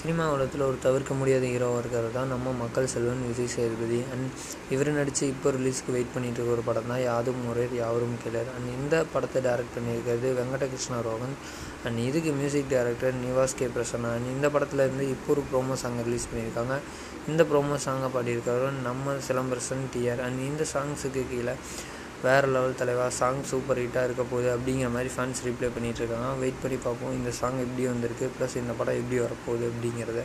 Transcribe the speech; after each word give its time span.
Cinema 0.00 0.26
உலகத்தில் 0.34 0.62
ஒரு 0.66 0.76
தவிர்க்க 0.84 1.12
முடியாத 1.20 1.44
ஹீரோவாக 1.52 1.80
இருக்கிறது 1.80 2.10
தான் 2.14 2.30
நம்ம 2.32 2.52
மக்கள் 2.60 2.86
செல்வன் 2.92 3.24
விஜய் 3.30 3.50
சேதுபதி. 3.54 3.98
அண்ட் 4.12 4.28
இவர் 4.74 4.90
நடித்து 4.98 5.24
இப்போ 5.32 5.48
ரிலீஸ்க்கு 5.56 5.94
வெயிட் 5.96 6.14
பண்ணிட்டு 6.14 6.38
இருக்க 6.40 6.54
ஒரு 6.56 6.64
படம் 6.68 6.88
தான் 6.92 7.02
யாதும் 7.02 7.42
முறை 7.46 7.64
யாவரும் 7.80 8.16
கிளர். 8.22 8.48
அண்ட் 8.54 8.70
இந்த 8.76 9.02
படத்தை 9.14 9.42
டைரக்ட் 9.48 9.74
பண்ணியிருக்கிறது 9.76 10.30
வெங்கடகிருஷ்ண 10.38 11.02
ரோகன். 11.08 11.34
அண்ட் 11.84 12.00
இதுக்கு 12.08 12.32
music 12.40 12.72
director 12.74 13.14
Nivas 13.26 13.58
K. 13.60 13.68
Prasanna. 13.76 14.12
And 14.16 14.32
இந்த 14.36 14.48
படத்தில் 14.56 14.84
இருந்து 14.86 15.06
இப்போ 15.14 15.30
ஒரு 15.36 15.44
ப்ரோமோ 15.52 15.76
சாங்கை 15.84 16.04
ரிலீஸ் 16.08 16.28
பண்ணியிருக்காங்க. 16.32 16.76
இந்த 17.30 17.44
ப்ரோமோ 17.52 17.78
சாங்கை 17.86 18.10
பாடியிருக்கிறவர் 18.16 18.84
நம்ம 18.90 19.20
சிலம்பரசன் 19.28 19.86
டிஆர் 19.94 20.22
அண்ட் 20.28 20.40
இந்த 20.50 20.66
சாங்ஸுக்கு 20.74 21.24
கீழே 21.34 21.56
வேறு 22.22 22.48
லெவல் 22.54 22.78
தலைவா 22.80 23.08
சாங் 23.08 23.42
சூப்பர் 23.50 23.78
ஹிட்டாக 23.78 24.06
இருக்க 24.08 24.22
போகுது 24.30 24.48
அப்படிங்கிற 24.56 24.88
மாதிரி 24.96 25.10
ஃபேன்ஸ் 25.16 25.40
ரிப்ளை 25.46 25.68
பண்ணிகிட்ருக்காங்க 25.76 26.30
வெயிட் 26.38 26.62
பண்ணி 26.62 26.78
பார்ப்போம். 26.86 27.12
இந்த 27.12 27.30
சாங் 27.30 27.60
எப்படி 27.64 27.84
வந்திருக்கு? 27.86 28.30
ப்ளஸ் 28.36 28.56
இந்த 28.62 28.72
படம் 28.72 28.98
எப்படி 29.02 29.18
வரப்போகுது 29.20 29.66
அப்படிங்கிறத. 29.70 30.22